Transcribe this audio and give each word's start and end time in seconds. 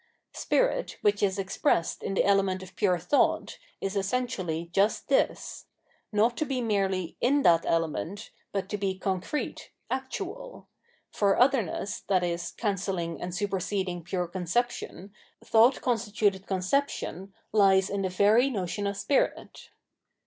Spirit, 0.33 0.97
which 1.03 1.21
is 1.21 1.37
expressed 1.37 2.01
in 2.01 2.15
the 2.15 2.25
element 2.25 2.63
of 2.63 2.75
pure 2.75 2.97
thought, 2.97 3.59
is 3.79 3.95
essentially 3.95 4.71
just 4.73 5.09
this: 5.09 5.67
not 6.11 6.35
to 6.37 6.43
be 6.43 6.59
merely 6.59 7.17
in 7.21 7.43
that 7.43 7.67
element, 7.67 8.31
but 8.51 8.67
to 8.67 8.79
be 8.79 8.97
concrete, 8.97 9.69
actual; 9.91 10.67
for 11.11 11.39
otherness, 11.39 12.01
i.e. 12.09 12.37
cancelling 12.57 13.21
and 13.21 13.35
superseding 13.35 14.01
pure 14.03 14.25
conception, 14.25 15.13
thought 15.45 15.81
constituted 15.81 16.47
conception, 16.47 17.31
hes 17.53 17.87
in 17.87 18.01
the 18.01 18.09
very 18.09 18.49
notion 18.49 18.87
of 18.87 18.97
Spirit. 18.97 19.69